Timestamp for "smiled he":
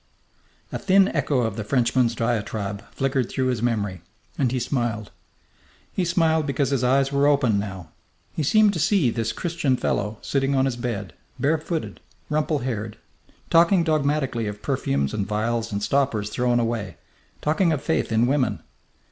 4.59-6.05